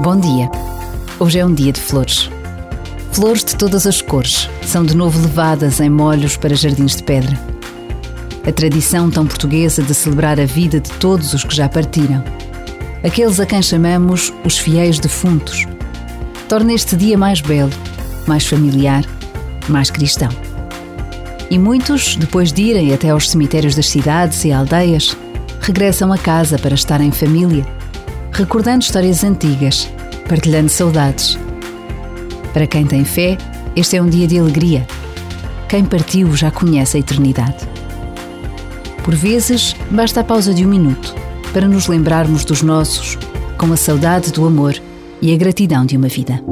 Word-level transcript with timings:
Bom 0.00 0.18
dia. 0.18 0.50
Hoje 1.20 1.38
é 1.38 1.46
um 1.46 1.54
dia 1.54 1.72
de 1.72 1.80
flores. 1.80 2.28
Flores 3.12 3.44
de 3.44 3.54
todas 3.54 3.86
as 3.86 4.02
cores 4.02 4.50
são 4.62 4.84
de 4.84 4.94
novo 4.94 5.20
levadas 5.20 5.78
em 5.80 5.88
molhos 5.88 6.36
para 6.36 6.54
jardins 6.54 6.96
de 6.96 7.02
pedra. 7.04 7.38
A 8.46 8.50
tradição 8.50 9.08
tão 9.08 9.24
portuguesa 9.24 9.82
de 9.82 9.94
celebrar 9.94 10.40
a 10.40 10.46
vida 10.46 10.80
de 10.80 10.90
todos 10.94 11.32
os 11.32 11.44
que 11.44 11.54
já 11.54 11.68
partiram, 11.68 12.24
aqueles 13.04 13.38
a 13.38 13.46
quem 13.46 13.62
chamamos 13.62 14.32
os 14.44 14.58
fiéis 14.58 14.98
defuntos, 14.98 15.64
torna 16.48 16.74
este 16.74 16.96
dia 16.96 17.16
mais 17.16 17.40
belo, 17.40 17.72
mais 18.26 18.44
familiar, 18.44 19.04
mais 19.68 19.90
cristão. 19.90 20.30
E 21.48 21.58
muitos, 21.58 22.16
depois 22.16 22.52
de 22.52 22.62
irem 22.62 22.92
até 22.92 23.10
aos 23.10 23.30
cemitérios 23.30 23.76
das 23.76 23.86
cidades 23.86 24.44
e 24.44 24.52
aldeias, 24.52 25.16
regressam 25.60 26.12
a 26.12 26.18
casa 26.18 26.58
para 26.58 26.74
estar 26.74 27.00
em 27.00 27.12
família, 27.12 27.64
recordando 28.34 28.82
histórias 28.82 29.22
antigas, 29.22 29.88
partilhando 30.28 30.68
saudades. 30.68 31.38
Para 32.52 32.66
quem 32.66 32.84
tem 32.84 33.04
fé, 33.04 33.38
este 33.76 33.96
é 33.96 34.02
um 34.02 34.08
dia 34.08 34.26
de 34.26 34.38
alegria. 34.38 34.84
Quem 35.68 35.84
partiu 35.84 36.34
já 36.34 36.50
conhece 36.50 36.96
a 36.96 37.00
eternidade. 37.00 37.66
Por 39.04 39.14
vezes, 39.14 39.76
basta 39.88 40.20
a 40.20 40.24
pausa 40.24 40.52
de 40.52 40.66
um 40.66 40.68
minuto 40.68 41.14
para 41.52 41.68
nos 41.68 41.86
lembrarmos 41.86 42.44
dos 42.44 42.60
nossos, 42.60 43.16
com 43.56 43.72
a 43.72 43.76
saudade 43.76 44.32
do 44.32 44.44
amor 44.44 44.74
e 45.22 45.32
a 45.32 45.36
gratidão 45.36 45.86
de 45.86 45.96
uma 45.96 46.08
vida. 46.08 46.42